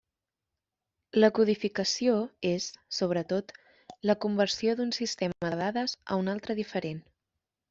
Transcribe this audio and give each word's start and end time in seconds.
La 1.23 1.27
codificació 1.39 2.15
és, 2.51 2.69
sobretot, 3.01 3.53
la 4.11 4.17
conversió 4.27 4.75
d'un 4.81 4.95
sistema 4.99 5.53
de 5.57 5.61
dades 5.63 5.95
a 6.11 6.19
un 6.25 6.35
altre 6.35 6.57
de 6.59 6.63
diferent. 6.63 7.05